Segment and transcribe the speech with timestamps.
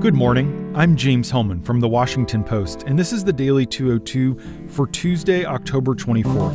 [0.00, 0.72] Good morning.
[0.76, 5.44] I'm James Hohmann from The Washington Post, and this is the Daily 202 for Tuesday,
[5.44, 6.54] October 24th.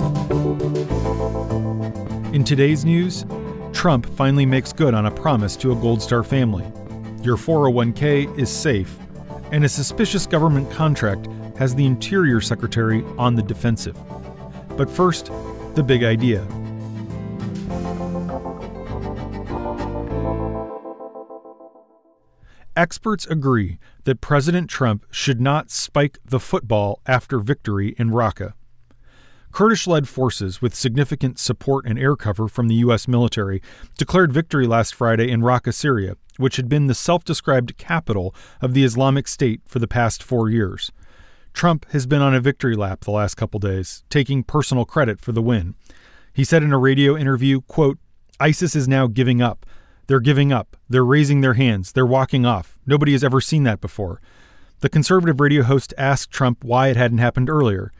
[2.34, 3.26] In today's news,
[3.74, 6.64] Trump finally makes good on a promise to a Gold Star family.
[7.22, 8.98] Your 401k is safe,
[9.52, 13.98] and a suspicious government contract has the Interior Secretary on the defensive.
[14.78, 15.32] But first,
[15.76, 16.48] the big idea.
[22.84, 28.52] Experts agree that President Trump should not spike the football after victory in Raqqa.
[29.54, 33.08] Kurdish led forces with significant support and air cover from the U.S.
[33.08, 33.62] military
[33.98, 38.74] declared victory last Friday in Raqqa, Syria, which had been the self described capital of
[38.74, 40.92] the Islamic State for the past four years.
[41.54, 45.32] Trump has been on a victory lap the last couple days, taking personal credit for
[45.32, 45.76] the win.
[46.34, 47.98] He said in a radio interview, quote,
[48.42, 49.66] ISIS is now giving up.
[50.14, 50.78] They're giving up.
[50.88, 51.92] They're raising their hands.
[51.92, 52.78] They're walking off.
[52.86, 54.22] Nobody has ever seen that before.
[54.82, 57.92] The conservative radio host asked Trump why it hadn't happened earlier.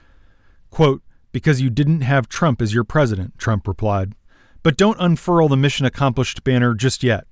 [0.70, 1.02] Quote,
[1.32, 4.14] Because you didn't have Trump as your president, Trump replied.
[4.62, 7.26] But don't unfurl the mission accomplished banner just yet.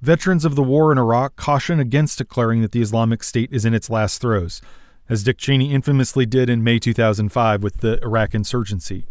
[0.00, 3.74] Veterans of the war in Iraq caution against declaring that the Islamic State is in
[3.74, 4.62] its last throes,
[5.10, 9.04] as Dick Cheney infamously did in May 2005 with the Iraq insurgency.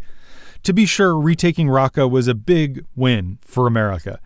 [0.64, 4.18] To be sure, retaking Raqqa was a big win for America.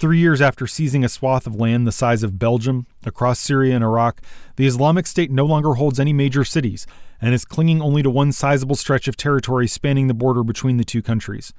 [0.00, 3.84] Three years after seizing a swath of land the size of Belgium across Syria and
[3.84, 4.22] Iraq,
[4.56, 6.86] the Islamic State no longer holds any major cities
[7.20, 10.86] and is clinging only to one sizable stretch of territory spanning the border between the
[10.86, 11.52] two countries.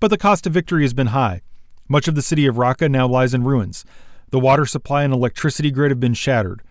[0.00, 1.42] But the cost of victory has been high.
[1.86, 3.84] Much of the city of Raqqa now lies in ruins.
[4.30, 6.62] The water supply and electricity grid have been shattered.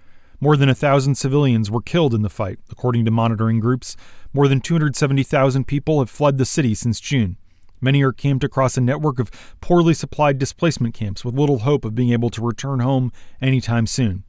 [0.41, 3.95] More than a thousand civilians were killed in the fight, according to monitoring groups.
[4.34, 7.38] More than 270,000 people have fled the city since June.
[7.84, 11.94] Many are camped across a network of poorly supplied displacement camps with little hope of
[11.94, 14.23] being able to return home anytime soon.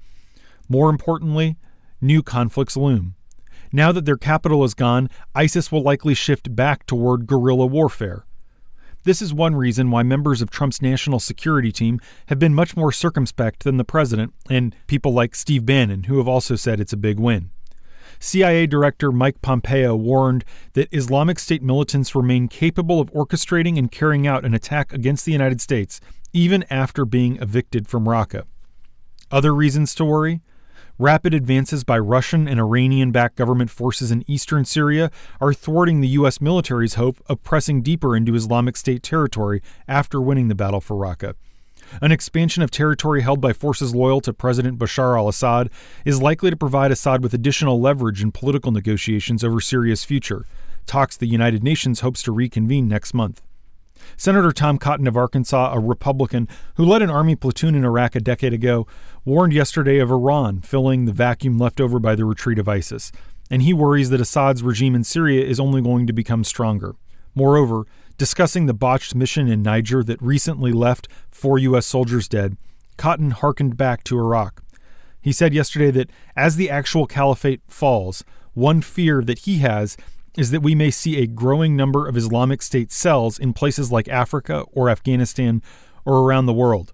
[0.68, 1.56] More importantly,
[2.00, 3.14] new conflicts loom.
[3.72, 8.26] Now that their capital is gone, ISIS will likely shift back toward guerrilla warfare.
[9.04, 12.90] This is one reason why members of Trump's national security team have been much more
[12.90, 16.96] circumspect than the president and people like Steve Bannon, who have also said it's a
[16.96, 17.50] big win.
[18.18, 24.26] CIA Director Mike Pompeo warned that Islamic State militants remain capable of orchestrating and carrying
[24.26, 26.00] out an attack against the United States
[26.32, 28.44] even after being evicted from Raqqa.
[29.30, 30.42] Other reasons to worry?
[30.98, 35.10] Rapid advances by Russian and Iranian backed government forces in eastern Syria
[35.40, 36.40] are thwarting the U.S.
[36.40, 41.34] military's hope of pressing deeper into Islamic State territory after winning the battle for Raqqa.
[42.00, 45.70] An expansion of territory held by forces loyal to President Bashar al Assad
[46.04, 50.44] is likely to provide Assad with additional leverage in political negotiations over Syria's future,
[50.86, 53.42] talks the United Nations hopes to reconvene next month.
[54.16, 58.20] Senator Tom Cotton of Arkansas, a Republican who led an army platoon in Iraq a
[58.20, 58.86] decade ago,
[59.24, 63.12] warned yesterday of Iran filling the vacuum left over by the retreat of ISIS,
[63.50, 66.96] and he worries that Assad's regime in Syria is only going to become stronger.
[67.34, 67.86] Moreover,
[68.16, 71.86] discussing the botched mission in Niger that recently left four U.S.
[71.86, 72.56] soldiers dead,
[72.96, 74.62] Cotton harkened back to Iraq.
[75.20, 79.96] He said yesterday that as the actual caliphate falls, one fear that he has
[80.36, 84.08] is that we may see a growing number of Islamic State cells in places like
[84.08, 85.62] Africa or Afghanistan
[86.04, 86.92] or around the world.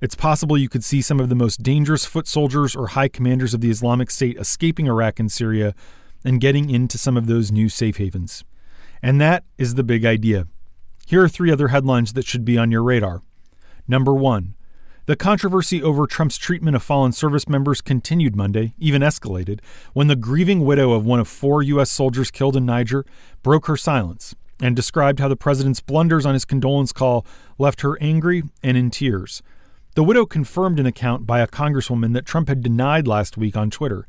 [0.00, 3.52] It's possible you could see some of the most dangerous foot soldiers or high commanders
[3.52, 5.74] of the Islamic State escaping Iraq and Syria
[6.24, 8.44] and getting into some of those new safe havens.
[9.02, 10.46] And that is the big idea.
[11.06, 13.22] Here are three other headlines that should be on your radar.
[13.86, 14.54] Number one,
[15.06, 19.60] the controversy over Trump's treatment of fallen service members continued Monday, even escalated,
[19.94, 21.90] when the grieving widow of one of four U.S.
[21.90, 23.06] soldiers killed in Niger
[23.42, 27.24] broke her silence and described how the president's blunders on his condolence call
[27.56, 29.42] left her angry and in tears.
[29.94, 33.70] The widow confirmed an account by a congresswoman that Trump had denied last week on
[33.70, 34.06] Twitter,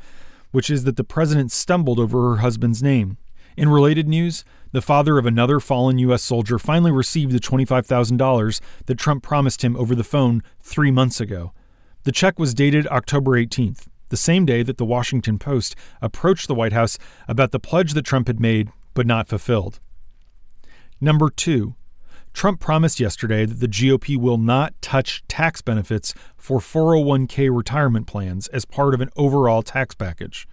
[0.51, 3.17] which is that the president stumbled over her husband's name.
[3.55, 6.21] In related news, the father of another fallen U.S.
[6.21, 11.53] soldier finally received the $25,000 that Trump promised him over the phone three months ago.
[12.03, 16.55] The check was dated October 18th, the same day that the Washington Post approached the
[16.55, 19.79] White House about the pledge that Trump had made but not fulfilled.
[21.01, 21.75] Number two,
[22.33, 28.47] Trump promised yesterday that the GOP will not touch tax benefits for 401k retirement plans
[28.49, 30.47] as part of an overall tax package.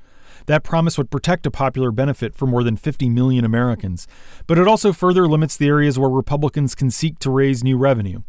[0.47, 4.07] That promise would protect a popular benefit for more than 50 million Americans,
[4.47, 8.23] but it also further limits the areas where Republicans can seek to raise new revenue.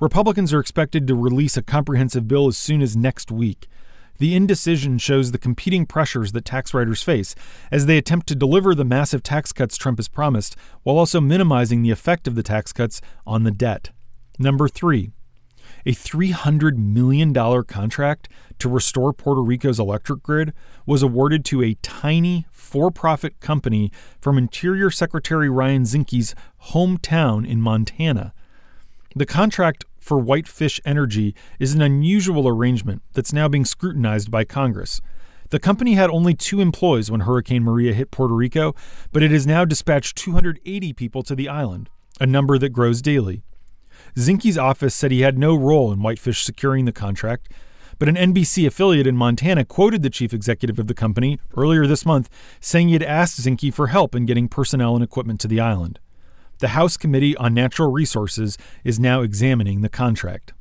[0.00, 3.68] Republicans are expected to release a comprehensive bill as soon as next week.
[4.18, 7.34] The indecision shows the competing pressures that tax writers face
[7.70, 11.82] as they attempt to deliver the massive tax cuts Trump has promised while also minimizing
[11.82, 13.90] the effect of the tax cuts on the debt.
[14.38, 15.10] Number three,
[15.86, 17.34] a $300 million
[17.64, 18.28] contract
[18.58, 20.52] to restore Puerto Rico's electric grid
[20.86, 23.90] was awarded to a tiny for profit company
[24.20, 26.34] from Interior Secretary Ryan Zinke's
[26.70, 28.32] hometown in Montana.
[29.14, 35.00] The contract for Whitefish Energy is an unusual arrangement that's now being scrutinized by Congress.
[35.50, 38.74] The company had only two employees when Hurricane Maria hit Puerto Rico,
[39.12, 43.42] but it has now dispatched 280 people to the island, a number that grows daily.
[44.16, 47.50] Zinke's office said he had no role in Whitefish securing the contract,
[47.98, 52.04] but an NBC affiliate in Montana quoted the chief executive of the company earlier this
[52.04, 52.28] month
[52.60, 55.98] saying he had asked Zinke for help in getting personnel and equipment to the island.
[56.58, 60.52] The House Committee on Natural Resources is now examining the contract.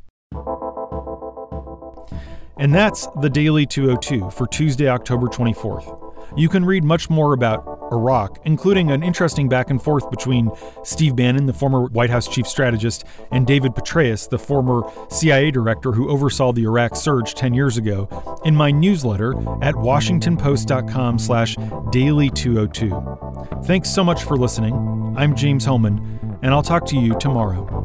[2.57, 6.13] And that's the Daily 202 for Tuesday, October 24th.
[6.37, 10.51] You can read much more about Iraq, including an interesting back and forth between
[10.83, 15.91] Steve Bannon, the former White House chief strategist, and David Petraeus, the former CIA director
[15.91, 18.07] who oversaw the Iraq surge 10 years ago,
[18.45, 23.65] in my newsletter at washingtonpost.com slash daily202.
[23.65, 24.73] Thanks so much for listening.
[25.17, 27.80] I'm James Hohmann, and I'll talk to you tomorrow.